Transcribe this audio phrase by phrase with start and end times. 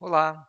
[0.00, 0.48] Olá,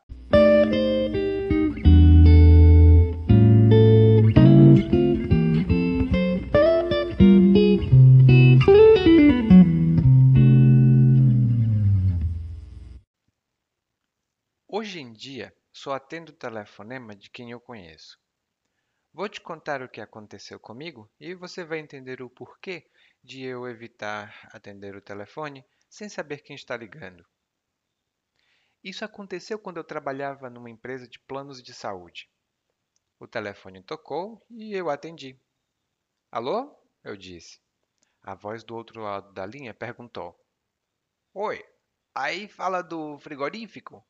[14.94, 18.16] Hoje em dia, só atendo telefonema de quem eu conheço.
[19.12, 22.88] Vou te contar o que aconteceu comigo e você vai entender o porquê
[23.24, 27.26] de eu evitar atender o telefone sem saber quem está ligando.
[28.84, 32.30] Isso aconteceu quando eu trabalhava numa empresa de planos de saúde.
[33.20, 35.36] O telefone tocou e eu atendi.
[36.32, 36.72] Alô?
[37.04, 37.60] Eu disse.
[38.22, 40.40] A voz do outro lado da linha perguntou:
[41.34, 41.66] Oi,
[42.14, 44.06] aí fala do frigorífico?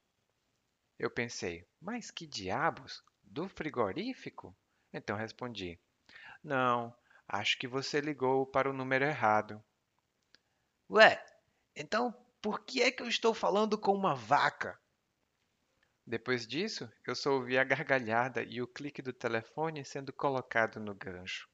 [1.03, 3.03] Eu pensei, mas que diabos?
[3.21, 4.55] Do frigorífico?
[4.93, 5.77] Então respondi:
[6.41, 6.95] Não,
[7.27, 9.61] acho que você ligou para o número errado.
[10.89, 11.21] Ué,
[11.75, 14.79] então por que é que eu estou falando com uma vaca?
[16.07, 20.95] Depois disso, eu só ouvi a gargalhada e o clique do telefone sendo colocado no
[20.95, 21.49] gancho.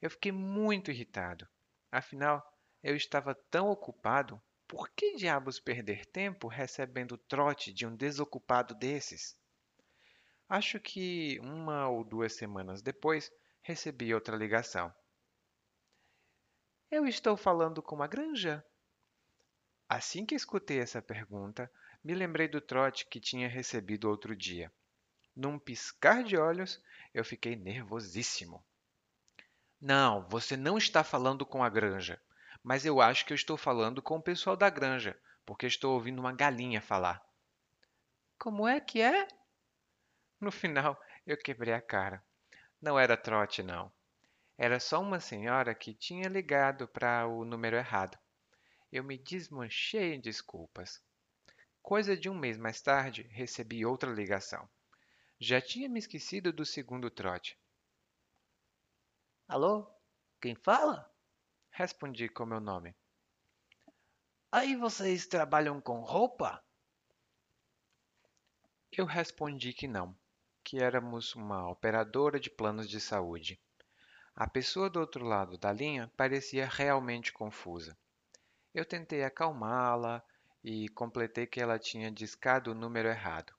[0.00, 1.46] Eu fiquei muito irritado.
[1.88, 2.44] Afinal,
[2.82, 9.36] eu estava tão ocupado por que diabos perder tempo recebendo trote de um desocupado desses?
[10.48, 13.30] Acho que uma ou duas semanas depois
[13.60, 14.90] recebi outra ligação.
[16.90, 18.64] Eu estou falando com a granja?
[19.86, 21.70] Assim que escutei essa pergunta,
[22.02, 24.72] me lembrei do trote que tinha recebido outro dia.
[25.36, 26.82] Num piscar de olhos,
[27.12, 28.64] eu fiquei nervosíssimo.
[29.78, 32.18] Não, você não está falando com a granja
[32.62, 36.20] mas eu acho que eu estou falando com o pessoal da granja, porque estou ouvindo
[36.20, 37.24] uma galinha falar.
[38.38, 39.26] Como é que é?
[40.40, 42.24] No final, eu quebrei a cara.
[42.80, 43.92] Não era trote, não.
[44.56, 48.18] Era só uma senhora que tinha ligado para o número errado.
[48.90, 51.02] Eu me desmanchei em desculpas.
[51.80, 54.68] Coisa de um mês mais tarde, recebi outra ligação.
[55.40, 57.58] Já tinha me esquecido do segundo trote.
[59.48, 59.88] Alô?
[60.40, 61.11] Quem fala?
[61.74, 62.94] Respondi com meu nome.
[64.52, 66.62] Aí vocês trabalham com roupa?
[68.92, 70.14] Eu respondi que não,
[70.62, 73.58] que éramos uma operadora de planos de saúde.
[74.36, 77.96] A pessoa do outro lado da linha parecia realmente confusa.
[78.74, 80.22] Eu tentei acalmá-la
[80.62, 83.54] e completei que ela tinha discado o número errado.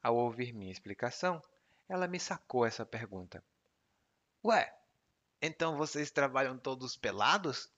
[0.00, 1.42] Ao ouvir minha explicação,
[1.88, 3.42] ela me sacou essa pergunta.
[4.44, 4.72] Ué,
[5.46, 7.70] então vocês trabalham todos pelados?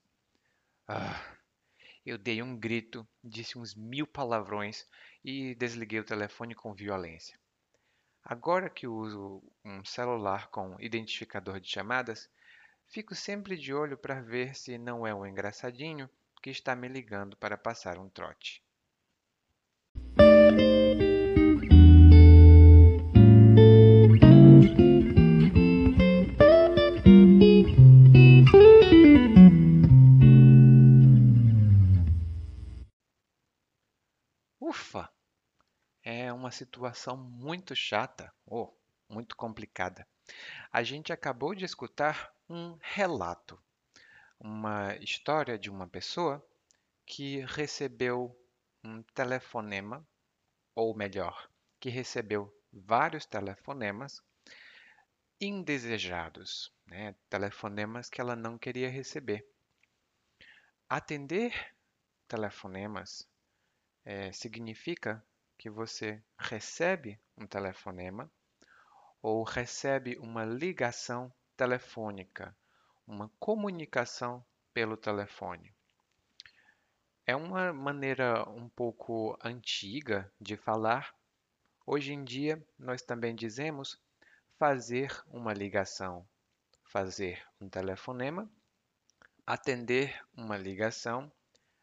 [0.87, 1.21] Ah,
[2.04, 4.87] eu dei um grito, disse uns mil palavrões
[5.25, 7.37] e desliguei o telefone com violência.
[8.22, 12.31] Agora que uso um celular com identificador de chamadas,
[12.87, 16.09] fico sempre de olho para ver se não é um engraçadinho
[16.41, 18.62] que está me ligando para passar um trote.
[36.56, 38.78] Situação muito chata ou
[39.09, 40.06] muito complicada.
[40.72, 43.61] A gente acabou de escutar um relato,
[44.41, 46.44] uma história de uma pessoa
[47.05, 48.37] que recebeu
[48.82, 50.06] um telefonema,
[50.75, 51.49] ou melhor,
[51.79, 54.23] que recebeu vários telefonemas
[55.41, 57.14] indesejados, né?
[57.29, 59.47] telefonemas que ela não queria receber.
[60.88, 61.52] Atender
[62.29, 63.29] telefonemas
[64.05, 65.25] é, significa
[65.66, 68.30] que você recebe um telefonema
[69.20, 72.56] ou recebe uma ligação telefônica,
[73.04, 75.74] uma comunicação pelo telefone.
[77.26, 81.12] É uma maneira um pouco antiga de falar.
[81.84, 84.00] Hoje em dia, nós também dizemos
[84.60, 86.24] fazer uma ligação,
[86.84, 88.48] fazer um telefonema
[89.44, 91.32] atender uma ligação,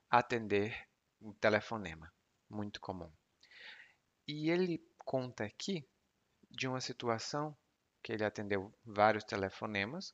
[0.10, 0.88] atender
[1.22, 2.10] um telefonema.
[2.50, 3.12] Muito comum.
[4.28, 5.88] E ele conta aqui
[6.50, 7.56] de uma situação
[8.02, 10.14] que ele atendeu vários telefonemas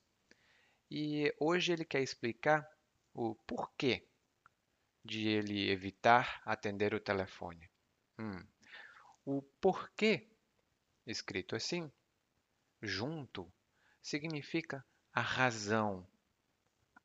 [0.90, 2.68] e hoje ele quer explicar
[3.14, 4.08] o porquê
[5.04, 7.70] de ele evitar atender o telefone.
[8.18, 8.46] Hum.
[9.26, 10.28] O porquê,
[11.06, 11.92] escrito assim,
[12.82, 13.52] junto,
[14.02, 16.08] significa a razão,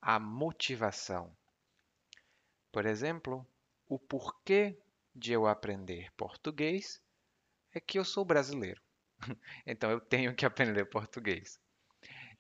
[0.01, 1.37] a motivação.
[2.73, 3.47] Por exemplo,
[3.87, 4.79] o porquê
[5.15, 7.01] de eu aprender português
[7.73, 8.83] é que eu sou brasileiro.
[9.67, 11.61] Então eu tenho que aprender português.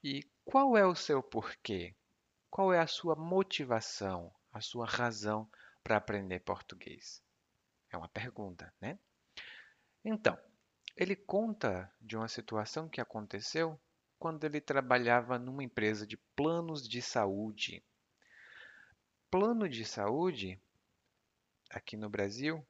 [0.02, 1.94] E qual é o seu porquê?
[2.50, 5.48] Qual é a sua motivação, a sua razão
[5.82, 7.22] para aprender português?
[7.90, 8.98] É uma pergunta, né?
[10.04, 10.38] Então,
[10.96, 13.80] ele conta de uma situação que aconteceu
[14.18, 17.82] quando ele trabalhava numa empresa de planos de saúde.
[19.30, 20.60] Plano de saúde,
[21.74, 22.64] aqui no Brasil,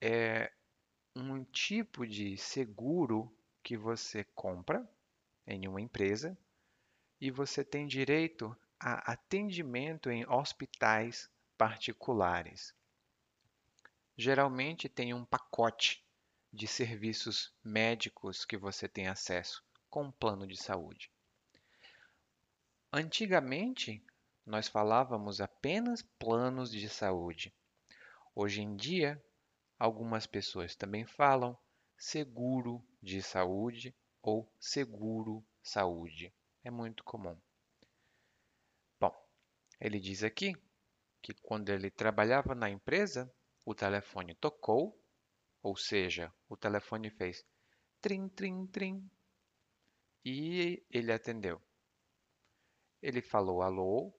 [0.00, 0.52] é
[1.16, 4.88] um tipo de seguro que você compra
[5.44, 6.38] em uma empresa
[7.20, 11.28] e você tem direito a atendimento em hospitais
[11.58, 12.72] particulares.
[14.16, 16.06] Geralmente tem um pacote
[16.52, 21.10] de serviços médicos que você tem acesso com um plano de saúde.
[22.92, 24.04] Antigamente,
[24.46, 27.52] nós falávamos apenas planos de saúde.
[28.34, 29.22] Hoje em dia,
[29.78, 31.58] algumas pessoas também falam
[31.98, 36.32] seguro de saúde ou seguro saúde.
[36.62, 37.38] É muito comum.
[39.00, 39.14] Bom,
[39.80, 40.54] ele diz aqui
[41.22, 43.32] que quando ele trabalhava na empresa,
[43.64, 44.98] o telefone tocou,
[45.62, 47.44] ou seja, o telefone fez
[48.00, 49.10] trim, trim, trim,
[50.24, 51.60] e ele atendeu.
[53.02, 54.14] Ele falou alô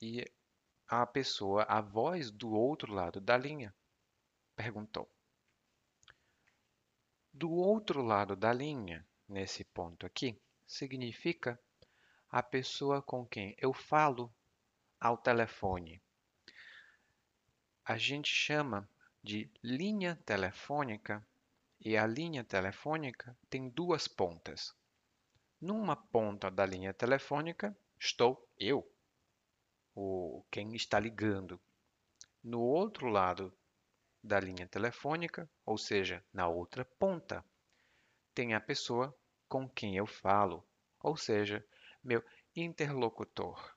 [0.00, 0.24] e
[0.92, 3.72] a pessoa, a voz do outro lado da linha,
[4.56, 5.08] perguntou.
[7.32, 11.56] Do outro lado da linha, nesse ponto aqui, significa
[12.28, 14.34] a pessoa com quem eu falo
[14.98, 16.02] ao telefone.
[17.84, 18.88] A gente chama
[19.22, 21.24] de linha telefônica
[21.80, 24.74] e a linha telefônica tem duas pontas.
[25.60, 28.84] Numa ponta da linha telefônica estou eu,
[30.02, 31.60] o quem está ligando.
[32.42, 33.52] No outro lado
[34.24, 37.44] da linha telefônica, ou seja, na outra ponta,
[38.34, 39.14] tem a pessoa
[39.46, 40.66] com quem eu falo,
[41.00, 41.62] ou seja,
[42.02, 42.24] meu
[42.56, 43.76] interlocutor.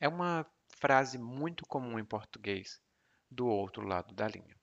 [0.00, 2.80] É uma frase muito comum em português,
[3.30, 4.58] do outro lado da linha.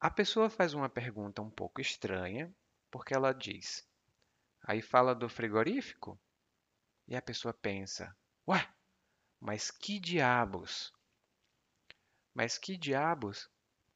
[0.00, 2.54] A pessoa faz uma pergunta um pouco estranha,
[2.90, 3.86] porque ela diz:
[4.62, 6.18] Aí fala do frigorífico?
[7.06, 8.16] E a pessoa pensa:
[8.46, 8.73] Ué,
[9.40, 10.92] mas que diabos?
[12.32, 13.50] Mas que diabos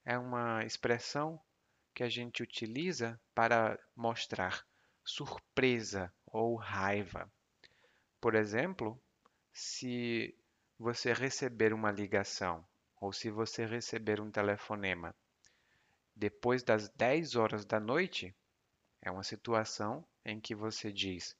[0.04, 1.40] é uma expressão
[1.94, 4.64] que a gente utiliza para mostrar
[5.04, 7.30] surpresa ou raiva.
[8.20, 9.00] Por exemplo,
[9.52, 10.36] se
[10.78, 12.66] você receber uma ligação
[13.00, 15.14] ou se você receber um telefonema
[16.18, 18.34] depois das 10 horas da noite,
[19.00, 21.36] é uma situação em que você diz: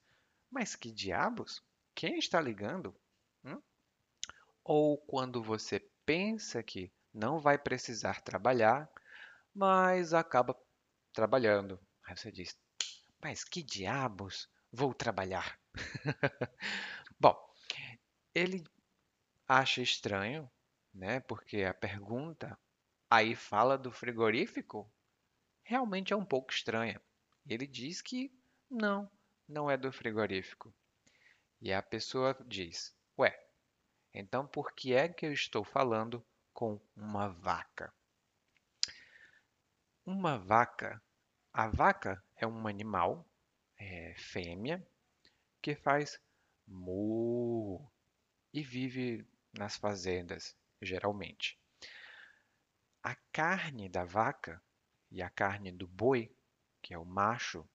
[0.49, 1.61] Mas que diabos?
[1.93, 2.95] Quem está ligando?
[3.43, 3.61] Hum?
[4.63, 8.89] Ou quando você pensa que não vai precisar trabalhar,
[9.53, 10.55] mas acaba
[11.13, 11.79] trabalhando.
[12.03, 12.57] Aí você diz:
[13.21, 15.59] Mas que diabos vou trabalhar?
[17.19, 17.35] Bom,
[18.33, 18.63] ele
[19.47, 20.49] acha estranho,
[20.93, 21.19] né?
[21.21, 22.57] Porque a pergunta
[23.09, 24.91] aí fala do frigorífico
[25.63, 27.01] realmente é um pouco estranha.
[27.47, 28.31] Ele diz que
[28.69, 29.09] não,
[29.47, 30.73] não é do frigorífico.
[31.61, 33.48] E a pessoa diz: Ué,
[34.13, 37.93] então por que é que eu estou falando com uma vaca?
[40.05, 41.01] Uma vaca.
[41.53, 43.25] A vaca é um animal
[43.77, 44.85] é, fêmea
[45.61, 46.19] que faz
[46.67, 47.89] mu
[48.53, 51.59] e vive nas fazendas, geralmente.
[53.03, 54.61] A carne da vaca
[55.11, 56.31] e a carne do boi,
[56.81, 57.67] que é o macho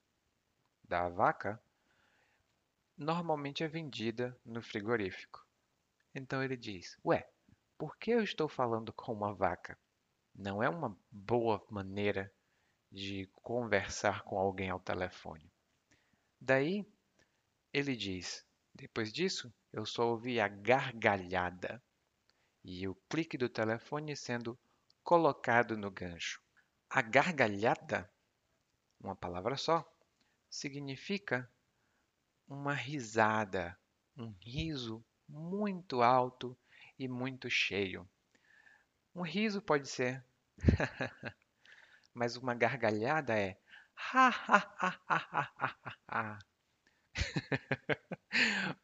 [0.83, 1.61] da vaca,
[2.97, 5.44] normalmente é vendida no frigorífico.
[6.15, 7.29] Então ele diz: Ué,
[7.77, 9.77] por que eu estou falando com uma vaca?
[10.33, 12.33] Não é uma boa maneira
[12.89, 15.51] de conversar com alguém ao telefone.
[16.39, 16.87] Daí
[17.73, 21.83] ele diz: Depois disso, eu só ouvi a gargalhada
[22.63, 24.57] e o clique do telefone sendo
[25.03, 26.41] colocado no gancho.
[26.89, 28.09] A gargalhada,
[29.01, 29.85] uma palavra só,
[30.49, 31.51] significa
[32.47, 33.77] uma risada,
[34.15, 36.57] um riso muito alto
[36.97, 38.07] e muito cheio.
[39.13, 40.23] Um riso pode ser,
[42.13, 43.57] mas uma gargalhada é.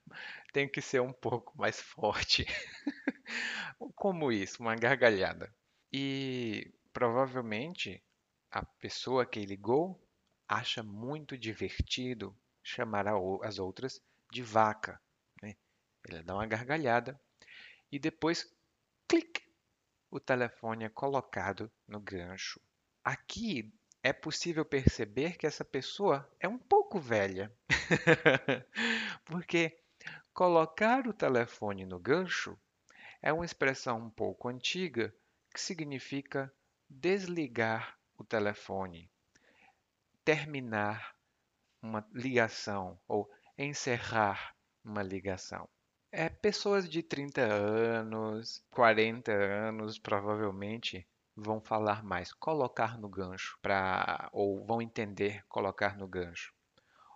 [0.54, 2.46] Tem que ser um pouco mais forte.
[3.96, 4.62] Como isso?
[4.62, 5.54] Uma gargalhada.
[5.92, 8.04] E provavelmente
[8.50, 10.02] a pessoa que ligou
[10.48, 13.06] acha muito divertido chamar
[13.44, 15.02] as outras de vaca.
[16.08, 17.20] Ele dá uma gargalhada
[17.92, 18.52] e depois,
[19.08, 19.44] clique,
[20.10, 22.60] o telefone é colocado no gancho.
[23.04, 27.52] Aqui é possível perceber que essa pessoa é um pouco velha.
[29.26, 29.80] Porque
[30.34, 32.58] colocar o telefone no gancho
[33.22, 35.14] é uma expressão um pouco antiga
[35.54, 36.52] que significa
[36.90, 39.10] desligar o telefone,
[40.26, 41.16] terminar
[41.82, 45.70] uma ligação ou encerrar uma ligação.
[46.14, 54.30] É pessoas de 30 anos, 40 anos, provavelmente vão falar mais colocar no gancho para
[54.34, 56.54] ou vão entender colocar no gancho.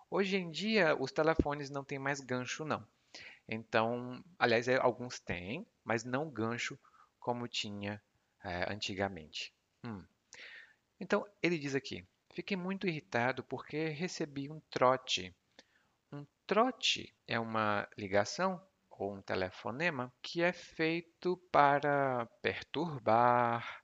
[0.09, 2.87] Hoje em dia os telefones não têm mais gancho não.
[3.49, 6.79] Então, aliás, é, alguns têm, mas não gancho
[7.19, 8.01] como tinha
[8.41, 9.53] é, antigamente.
[9.83, 10.05] Hum.
[11.01, 15.35] Então, ele diz aqui: fiquei muito irritado porque recebi um trote.
[16.13, 18.61] Um trote é uma ligação
[18.97, 23.83] ou um telefonema que é feito para perturbar,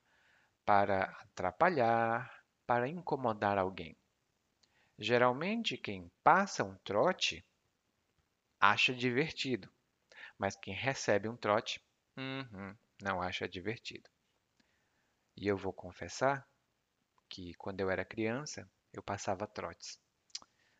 [0.64, 3.96] para atrapalhar, para incomodar alguém.
[4.98, 7.44] Geralmente, quem passa um trote
[8.60, 9.68] acha divertido,
[10.38, 11.84] mas quem recebe um trote
[12.16, 14.08] uhum, não acha divertido.
[15.36, 16.46] E eu vou confessar
[17.28, 19.98] que quando eu era criança, eu passava trotes.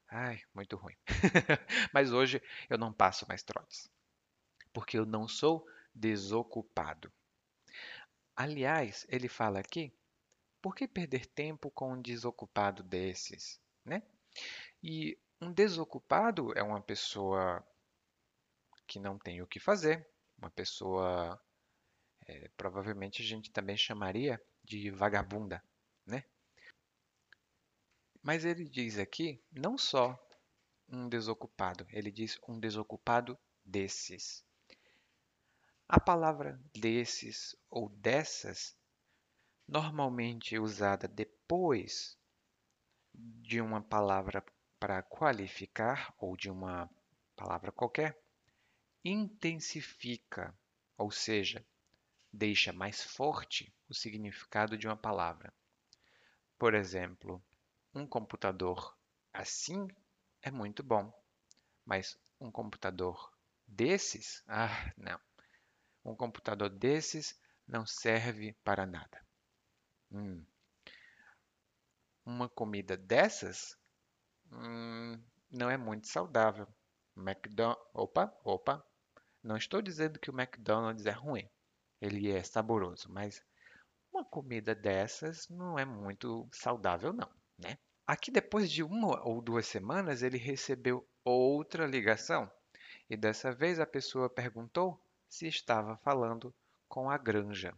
[0.08, 0.94] Ai, muito ruim.
[1.92, 3.90] mas hoje eu não passo mais trotes,
[4.72, 7.12] porque eu não sou desocupado.
[8.34, 9.92] Aliás, ele fala aqui,
[10.60, 14.02] por que perder tempo com um desocupado desses, né?
[14.82, 17.66] E um desocupado é uma pessoa
[18.86, 21.40] que não tem o que fazer, uma pessoa,
[22.26, 25.62] é, provavelmente a gente também chamaria de vagabunda,
[26.06, 26.24] né?
[28.22, 30.18] Mas ele diz aqui não só
[30.88, 34.44] um desocupado, ele diz um desocupado desses.
[35.94, 38.74] A palavra desses ou dessas,
[39.68, 42.18] normalmente usada depois
[43.12, 44.42] de uma palavra
[44.80, 46.88] para qualificar ou de uma
[47.36, 48.18] palavra qualquer,
[49.04, 50.58] intensifica,
[50.96, 51.62] ou seja,
[52.32, 55.52] deixa mais forte o significado de uma palavra.
[56.58, 57.44] Por exemplo,
[57.94, 58.96] um computador
[59.30, 59.86] assim
[60.40, 61.12] é muito bom,
[61.84, 63.30] mas um computador
[63.66, 65.20] desses, ah, não.
[66.04, 69.24] Um computador desses não serve para nada.
[70.10, 70.44] Hum.
[72.24, 73.76] Uma comida dessas
[74.50, 76.66] hum, não é muito saudável.
[77.16, 77.84] McDonald's.
[77.94, 78.84] Opa, opa.
[79.42, 81.48] Não estou dizendo que o McDonald's é ruim.
[82.00, 83.42] Ele é saboroso, mas
[84.12, 87.78] uma comida dessas não é muito saudável, não, né?
[88.06, 92.50] Aqui, depois de uma ou duas semanas, ele recebeu outra ligação
[93.08, 95.00] e dessa vez a pessoa perguntou
[95.32, 96.54] se estava falando
[96.86, 97.74] com a Granja.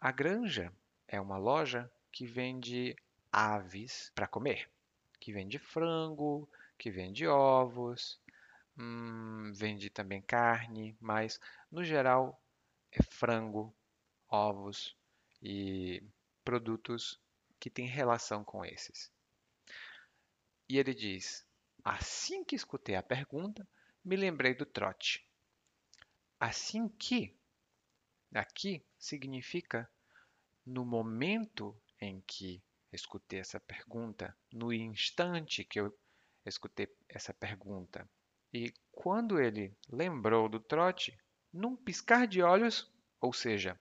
[0.00, 0.72] A Granja
[1.06, 2.96] é uma loja que vende
[3.30, 4.66] aves para comer,
[5.20, 6.48] que vende frango,
[6.78, 8.18] que vende ovos,
[8.74, 11.38] hum, vende também carne, mas
[11.70, 12.40] no geral
[12.90, 13.70] é frango,
[14.26, 14.96] ovos
[15.42, 16.02] e
[16.42, 17.20] produtos
[17.60, 19.12] que têm relação com esses.
[20.66, 21.46] E ele diz:
[21.84, 23.68] Assim que escutei a pergunta,
[24.02, 25.25] me lembrei do trote.
[26.38, 27.34] Assim que,
[28.34, 29.90] aqui significa
[30.64, 32.62] no momento em que
[32.92, 35.96] escutei essa pergunta, no instante que eu
[36.44, 38.08] escutei essa pergunta.
[38.52, 41.18] E quando ele lembrou do trote,
[41.52, 43.78] num piscar de olhos, ou seja,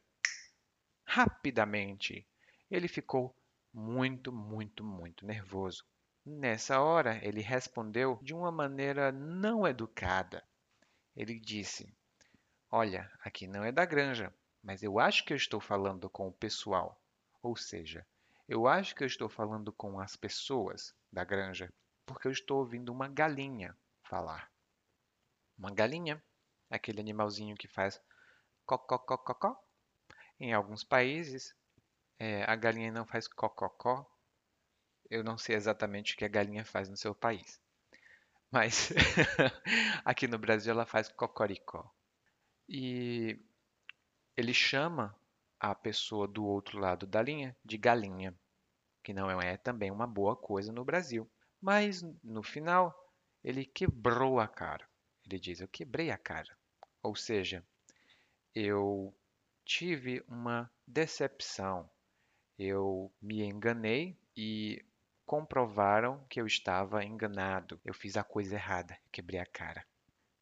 [1.05, 2.27] rapidamente,
[2.71, 3.35] ele ficou
[3.73, 5.85] muito, muito, muito nervoso.
[6.25, 10.43] Nessa hora, ele respondeu de uma maneira não educada.
[11.15, 11.93] Ele disse:
[12.77, 16.33] Olha, aqui não é da granja, mas eu acho que eu estou falando com o
[16.33, 17.01] pessoal.
[17.41, 18.05] Ou seja,
[18.49, 21.71] eu acho que eu estou falando com as pessoas da granja,
[22.05, 24.51] porque eu estou ouvindo uma galinha falar.
[25.57, 26.21] Uma galinha,
[26.69, 27.97] aquele animalzinho que faz
[28.65, 29.57] cocó.
[30.37, 31.55] Em alguns países,
[32.19, 34.05] é, a galinha não faz cococó.
[35.09, 37.57] Eu não sei exatamente o que a galinha faz no seu país.
[38.51, 38.89] Mas
[40.03, 41.89] aqui no Brasil ela faz cocoricó.
[42.67, 43.39] E
[44.35, 45.15] ele chama
[45.59, 48.33] a pessoa do outro lado da linha de galinha,
[49.03, 51.29] que não é também uma boa coisa no Brasil.
[51.61, 52.93] Mas no final,
[53.43, 54.87] ele quebrou a cara.
[55.25, 56.55] Ele diz: Eu quebrei a cara.
[57.01, 57.63] Ou seja,
[58.53, 59.13] eu
[59.63, 61.89] tive uma decepção.
[62.57, 64.83] Eu me enganei e
[65.25, 67.79] comprovaram que eu estava enganado.
[67.83, 69.85] Eu fiz a coisa errada, quebrei a cara.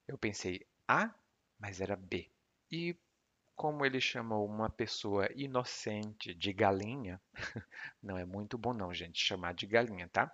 [0.08, 1.14] Eu pensei A,
[1.64, 2.30] mas era B.
[2.70, 2.94] E
[3.56, 7.22] como ele chamou uma pessoa inocente de galinha,
[8.04, 10.30] não é muito bom não, gente, chamar de galinha, tá?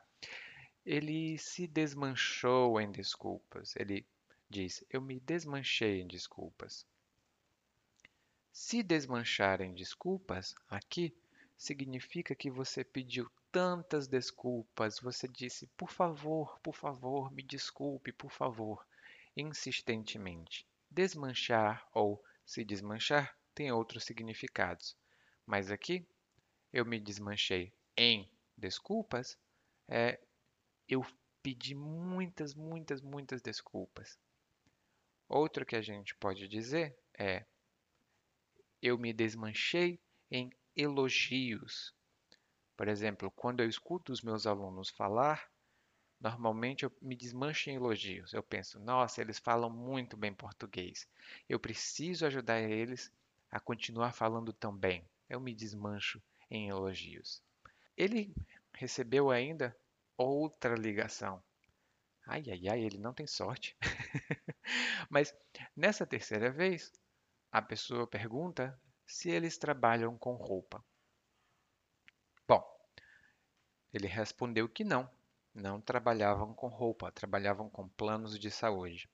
[0.83, 3.75] Ele se desmanchou em desculpas.
[3.75, 4.07] Ele
[4.49, 6.83] diz: Eu me desmanchei em desculpas.
[8.51, 11.15] Se desmanchar em desculpas aqui
[11.55, 18.31] significa que você pediu tantas desculpas, você disse, por favor, por favor, me desculpe, por
[18.31, 18.83] favor,
[19.37, 20.67] insistentemente.
[20.91, 24.97] Desmanchar ou se desmanchar tem outros significados,
[25.45, 26.07] mas aqui
[26.71, 29.37] eu me desmanchei em desculpas,
[29.87, 30.19] é,
[30.87, 31.05] eu
[31.41, 34.17] pedi muitas, muitas, muitas desculpas.
[35.27, 37.45] Outro que a gente pode dizer é
[38.81, 41.93] eu me desmanchei em elogios.
[42.75, 45.51] Por exemplo, quando eu escuto os meus alunos falar,
[46.19, 48.33] normalmente eu me desmancho em elogios.
[48.33, 51.07] Eu penso, nossa, eles falam muito bem português.
[51.47, 53.11] Eu preciso ajudar eles
[53.49, 55.07] a continuar falando tão bem.
[55.29, 57.41] Eu me desmancho em elogios.
[57.95, 58.33] Ele
[58.73, 59.75] recebeu ainda
[60.17, 61.41] outra ligação.
[62.25, 63.75] Ai, ai, ai, ele não tem sorte.
[65.09, 65.33] Mas
[65.75, 66.91] nessa terceira vez,
[67.51, 70.83] a pessoa pergunta se eles trabalham com roupa.
[72.47, 72.63] Bom,
[73.91, 75.09] ele respondeu que não,
[75.53, 79.09] não trabalhavam com roupa, trabalhavam com planos de saúde.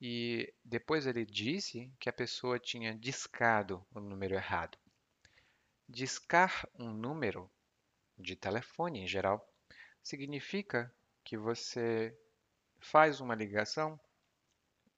[0.00, 4.76] E depois ele disse que a pessoa tinha discado o número errado.
[5.88, 7.50] Discar um número
[8.18, 9.46] de telefone em geral
[10.02, 10.92] significa
[11.24, 12.16] que você
[12.78, 13.98] faz uma ligação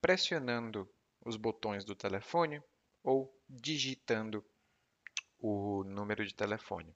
[0.01, 0.89] pressionando
[1.25, 2.63] os botões do telefone
[3.03, 4.45] ou digitando
[5.39, 6.95] o número de telefone.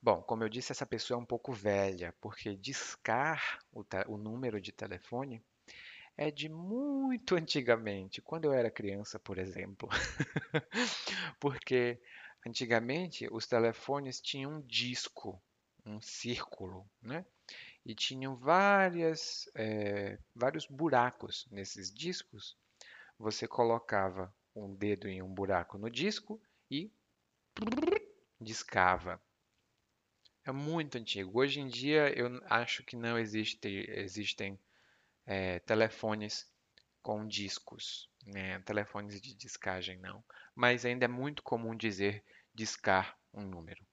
[0.00, 4.60] Bom, como eu disse, essa pessoa é um pouco velha, porque discar o, o, número
[4.60, 5.42] de telefone
[6.16, 9.88] é de muito antigamente, quando eu era criança, por exemplo.
[11.40, 12.00] porque
[12.46, 15.42] antigamente os telefones tinham um disco,
[15.84, 17.24] um círculo, né?
[17.84, 22.56] E tinham várias, é, vários buracos nesses discos.
[23.18, 26.90] Você colocava um dedo em um buraco no disco e
[28.40, 29.20] discava.
[30.46, 31.40] É muito antigo.
[31.40, 34.56] Hoje em dia eu acho que não existe, existem
[35.26, 36.48] é, telefones
[37.02, 38.60] com discos, né?
[38.60, 40.22] telefones de discagem não.
[40.54, 42.22] Mas ainda é muito comum dizer
[42.54, 43.84] discar um número.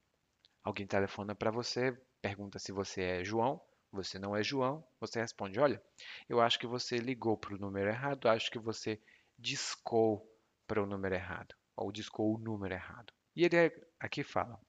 [0.63, 3.59] Alguém telefona para você, pergunta se você é João,
[3.91, 5.81] você não é João, você responde: Olha,
[6.29, 9.01] eu acho que você ligou para o número errado, acho que você
[9.39, 10.23] discou
[10.67, 13.11] para o número errado, ou discou o número errado.
[13.35, 13.57] E ele
[13.99, 14.59] aqui fala: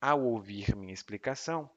[0.00, 1.70] ao ouvir minha explicação,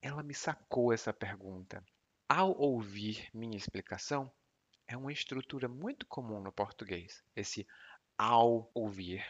[0.00, 1.84] ela me sacou essa pergunta.
[2.28, 4.30] Ao ouvir minha explicação,
[4.86, 7.22] é uma estrutura muito comum no português.
[7.34, 7.66] Esse
[8.16, 9.24] ao ouvir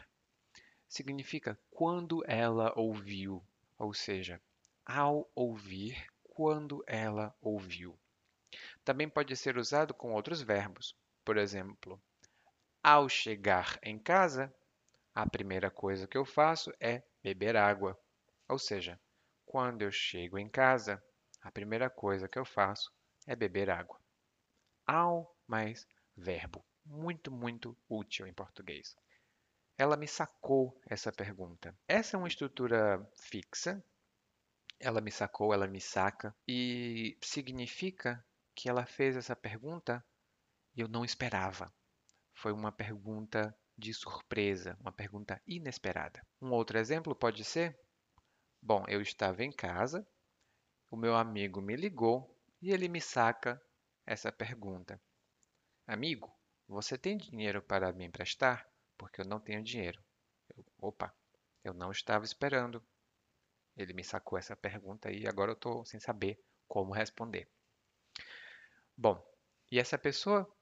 [0.88, 3.44] significa quando ela ouviu,
[3.78, 4.40] ou seja,
[4.84, 7.98] ao ouvir, quando ela ouviu.
[8.84, 10.96] Também pode ser usado com outros verbos.
[11.24, 12.00] Por exemplo,
[12.82, 14.54] ao chegar em casa,
[15.14, 17.98] a primeira coisa que eu faço é beber água.
[18.48, 18.98] Ou seja,
[19.44, 21.02] quando eu chego em casa,
[21.42, 22.92] a primeira coisa que eu faço
[23.26, 24.00] é beber água.
[24.86, 26.64] Ao mais verbo.
[26.84, 28.96] Muito, muito útil em português.
[29.76, 31.76] Ela me sacou essa pergunta.
[31.86, 33.84] Essa é uma estrutura fixa.
[34.80, 36.34] Ela me sacou, ela me saca.
[36.46, 40.04] E significa que ela fez essa pergunta
[40.74, 41.72] e eu não esperava.
[42.34, 46.26] Foi uma pergunta de surpresa, uma pergunta inesperada.
[46.40, 47.78] Um outro exemplo pode ser:
[48.60, 50.06] Bom, eu estava em casa,
[50.90, 53.60] o meu amigo me ligou e ele me saca
[54.06, 55.00] essa pergunta:
[55.86, 56.34] Amigo,
[56.66, 58.68] você tem dinheiro para me emprestar?
[58.96, 60.02] Porque eu não tenho dinheiro.
[60.56, 61.14] Eu, opa,
[61.64, 62.84] eu não estava esperando.
[63.76, 67.48] Ele me sacou essa pergunta e agora eu estou sem saber como responder.
[68.96, 69.24] Bom,
[69.70, 70.52] e essa pessoa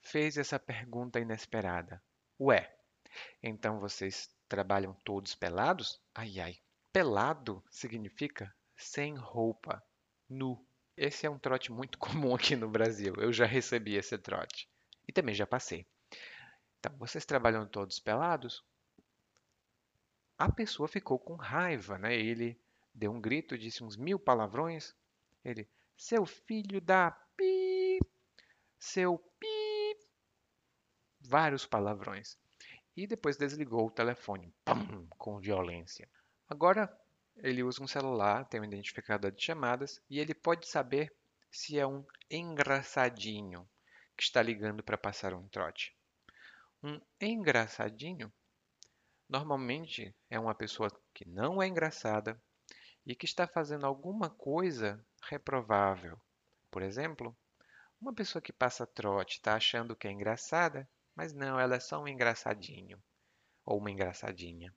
[0.00, 2.02] fez essa pergunta inesperada.
[2.40, 2.74] Ué,
[3.42, 6.00] então vocês trabalham todos pelados?
[6.14, 6.63] Ai, ai.
[6.94, 9.82] Pelado significa sem roupa,
[10.28, 10.64] nu.
[10.96, 13.12] Esse é um trote muito comum aqui no Brasil.
[13.16, 14.70] Eu já recebi esse trote.
[15.08, 15.84] E também já passei.
[16.78, 18.64] Então, vocês trabalham todos pelados?
[20.38, 22.14] A pessoa ficou com raiva, né?
[22.14, 22.56] Ele
[22.94, 24.94] deu um grito, disse uns mil palavrões.
[25.44, 27.98] Ele, seu filho da pi,
[28.78, 29.98] seu pi,
[31.20, 32.38] vários palavrões.
[32.96, 34.54] E depois desligou o telefone,
[35.18, 36.08] com violência.
[36.48, 36.92] Agora
[37.36, 41.12] ele usa um celular, tem um identificador de chamadas e ele pode saber
[41.50, 43.68] se é um engraçadinho
[44.16, 45.96] que está ligando para passar um trote.
[46.82, 48.32] Um engraçadinho
[49.28, 52.40] normalmente é uma pessoa que não é engraçada
[53.06, 56.20] e que está fazendo alguma coisa reprovável.
[56.70, 57.36] Por exemplo,
[58.00, 62.02] uma pessoa que passa trote está achando que é engraçada, mas não, ela é só
[62.02, 63.02] um engraçadinho
[63.64, 64.74] ou uma engraçadinha.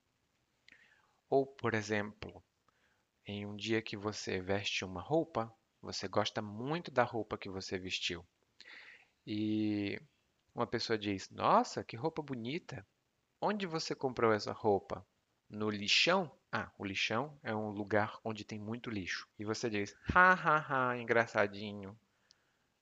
[1.30, 2.44] Ou, por exemplo,
[3.26, 7.78] em um dia que você veste uma roupa, você gosta muito da roupa que você
[7.78, 8.26] vestiu.
[9.26, 10.02] E
[10.56, 12.88] uma pessoa diz: Nossa, que roupa bonita!
[13.42, 15.06] Onde você comprou essa roupa?
[15.50, 16.32] No lixão?
[16.52, 19.28] Ah, o lixão é um lugar onde tem muito lixo.
[19.38, 22.00] E você diz: Ha, ha, ha, engraçadinho.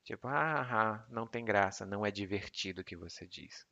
[0.04, 3.66] Tipo, ha, ha, ha, não tem graça, não é divertido o que você diz.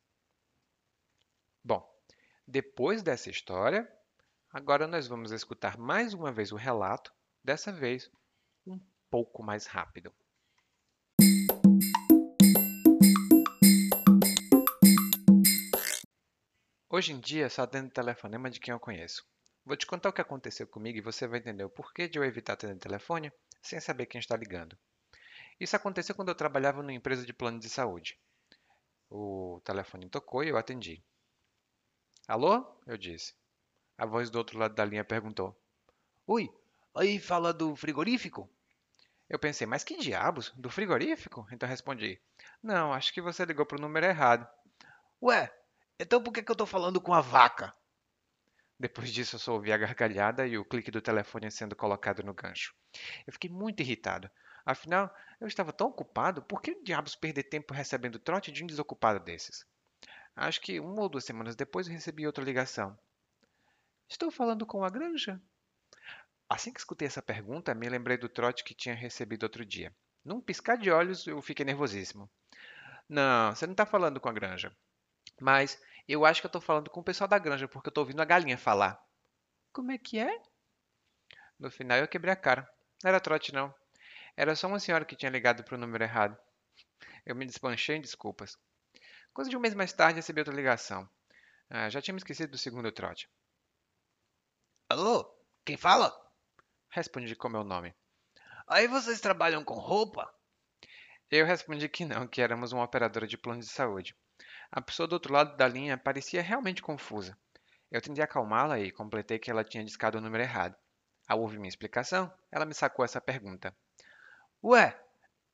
[1.62, 1.88] Bom,
[2.46, 3.90] depois dessa história,
[4.54, 7.12] Agora nós vamos escutar mais uma vez o relato,
[7.42, 8.08] dessa vez
[8.64, 8.78] um
[9.10, 10.14] pouco mais rápido.
[16.88, 19.26] Hoje em dia só atendo telefonema de quem eu conheço.
[19.64, 22.22] Vou te contar o que aconteceu comigo e você vai entender o porquê de eu
[22.22, 24.78] evitar atender telefone sem saber quem está ligando.
[25.58, 28.16] Isso aconteceu quando eu trabalhava numa empresa de plano de saúde.
[29.10, 31.02] O telefone tocou e eu atendi.
[32.28, 32.64] Alô?
[32.86, 33.34] Eu disse.
[33.96, 35.56] A voz do outro lado da linha perguntou:
[36.26, 36.50] Oi,
[36.96, 38.50] aí fala do frigorífico?
[39.28, 40.52] Eu pensei, mas que diabos?
[40.56, 41.46] Do frigorífico?
[41.52, 42.20] Então respondi:
[42.62, 44.48] Não, acho que você ligou para o número errado.
[45.22, 45.52] Ué,
[45.98, 47.74] então por que, que eu tô falando com a vaca?
[48.78, 52.34] Depois disso, eu só ouvi a gargalhada e o clique do telefone sendo colocado no
[52.34, 52.74] gancho.
[53.26, 54.28] Eu fiquei muito irritado.
[54.66, 59.20] Afinal, eu estava tão ocupado, por que diabos perder tempo recebendo trote de um desocupado
[59.20, 59.64] desses?
[60.34, 62.98] Acho que uma ou duas semanas depois eu recebi outra ligação.
[64.14, 65.42] Estou falando com a granja?
[66.48, 69.92] Assim que escutei essa pergunta, me lembrei do trote que tinha recebido outro dia.
[70.24, 72.30] Num piscar de olhos, eu fiquei nervosíssimo.
[73.08, 74.72] Não, você não está falando com a granja.
[75.40, 78.02] Mas eu acho que eu estou falando com o pessoal da granja, porque eu estou
[78.02, 79.04] ouvindo a galinha falar.
[79.72, 80.40] Como é que é?
[81.58, 82.70] No final eu quebrei a cara.
[83.02, 83.74] Não era trote, não.
[84.36, 86.38] Era só uma senhora que tinha ligado para o número errado.
[87.26, 88.56] Eu me despanchei em desculpas.
[89.32, 91.08] Coisa de um mês mais tarde recebi outra ligação.
[91.68, 93.28] Ah, já tinha me esquecido do segundo trote.
[94.94, 95.28] Alô?
[95.64, 96.14] Quem fala?
[96.88, 97.92] Respondi com meu nome.
[98.64, 100.32] Aí vocês trabalham com roupa?
[101.28, 104.16] Eu respondi que não, que éramos uma operadora de plano de saúde.
[104.70, 107.36] A pessoa do outro lado da linha parecia realmente confusa.
[107.90, 110.76] Eu tentei acalmá-la e completei que ela tinha discado o número errado.
[111.26, 113.76] Ao ouvir minha explicação, ela me sacou essa pergunta.
[114.62, 114.96] Ué,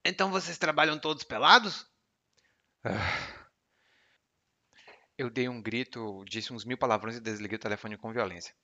[0.05, 1.91] então vocês trabalham todos pelados?
[5.17, 8.55] Eu dei um grito, disse uns mil palavrões e desliguei o telefone com violência.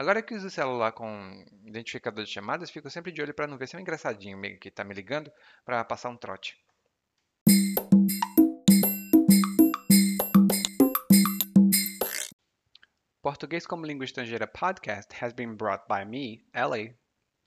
[0.00, 3.58] Agora que uso o celular com identificador de chamadas, fico sempre de olho para não
[3.58, 5.28] ver se é um engraçadinho que está me ligando
[5.64, 6.56] para passar um trote.
[13.20, 16.94] Português como Língua Estrangeira podcast has been brought by me, Ellie,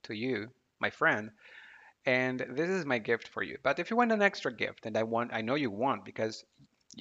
[0.04, 1.32] to you, my friend,
[2.06, 3.60] and this is my gift for you.
[3.64, 6.44] But if you want an extra gift, and I want, I know you want because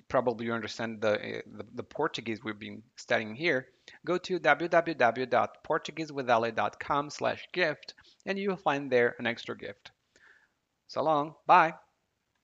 [0.06, 3.66] probably you understand the, eh, the, the Portuguese we've been studying here,
[4.04, 7.94] go to www.portuguesewithali.com slash gift
[8.26, 9.92] and you'll find there an extra gift.
[10.88, 11.34] So long.
[11.46, 11.74] Bye.